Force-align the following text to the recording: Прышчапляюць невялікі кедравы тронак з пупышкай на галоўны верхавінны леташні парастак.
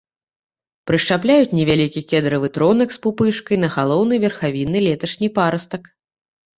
Прышчапляюць 0.91 1.55
невялікі 1.59 2.01
кедравы 2.13 2.47
тронак 2.57 2.89
з 2.97 3.01
пупышкай 3.05 3.63
на 3.63 3.73
галоўны 3.79 4.13
верхавінны 4.27 4.87
леташні 4.91 5.35
парастак. 5.41 5.83